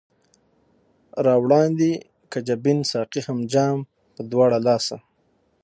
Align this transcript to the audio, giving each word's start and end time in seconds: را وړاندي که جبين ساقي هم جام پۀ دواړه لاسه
را 1.25 1.33
وړاندي 1.43 1.93
که 2.31 2.37
جبين 2.47 2.79
ساقي 2.91 3.21
هم 3.27 3.39
جام 3.53 3.77
پۀ 4.13 4.21
دواړه 4.31 4.57
لاسه 4.67 4.97